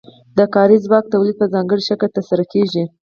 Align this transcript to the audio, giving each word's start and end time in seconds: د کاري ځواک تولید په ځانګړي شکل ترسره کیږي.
د 0.37 0.39
کاري 0.53 0.77
ځواک 0.85 1.05
تولید 1.13 1.35
په 1.39 1.45
ځانګړي 1.53 1.81
شکل 1.89 2.09
ترسره 2.15 2.43
کیږي. 2.53 2.83